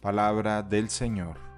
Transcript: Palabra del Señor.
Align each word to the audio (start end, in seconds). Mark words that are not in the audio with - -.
Palabra 0.00 0.62
del 0.62 0.88
Señor. 0.88 1.49